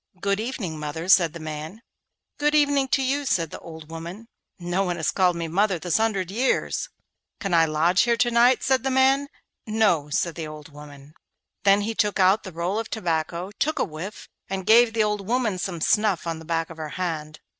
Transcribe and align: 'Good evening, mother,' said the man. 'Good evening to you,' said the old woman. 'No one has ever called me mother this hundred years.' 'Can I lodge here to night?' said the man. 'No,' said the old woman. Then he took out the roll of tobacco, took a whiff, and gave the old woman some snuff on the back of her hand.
'Good 0.19 0.39
evening, 0.39 0.79
mother,' 0.79 1.07
said 1.07 1.33
the 1.33 1.39
man. 1.39 1.83
'Good 2.39 2.55
evening 2.55 2.87
to 2.87 3.03
you,' 3.03 3.23
said 3.23 3.51
the 3.51 3.59
old 3.59 3.91
woman. 3.91 4.29
'No 4.57 4.81
one 4.83 4.95
has 4.95 5.09
ever 5.09 5.13
called 5.13 5.35
me 5.35 5.47
mother 5.47 5.77
this 5.77 5.97
hundred 5.97 6.31
years.' 6.31 6.89
'Can 7.39 7.53
I 7.53 7.65
lodge 7.65 8.01
here 8.01 8.17
to 8.17 8.31
night?' 8.31 8.63
said 8.63 8.81
the 8.81 8.89
man. 8.89 9.27
'No,' 9.67 10.09
said 10.09 10.33
the 10.33 10.47
old 10.47 10.69
woman. 10.73 11.13
Then 11.65 11.81
he 11.81 11.93
took 11.93 12.19
out 12.19 12.41
the 12.41 12.51
roll 12.51 12.79
of 12.79 12.89
tobacco, 12.89 13.51
took 13.59 13.77
a 13.77 13.83
whiff, 13.83 14.27
and 14.49 14.65
gave 14.65 14.93
the 14.93 15.03
old 15.03 15.27
woman 15.27 15.59
some 15.59 15.79
snuff 15.81 16.25
on 16.25 16.39
the 16.39 16.45
back 16.45 16.71
of 16.71 16.77
her 16.77 16.89
hand. 16.97 17.39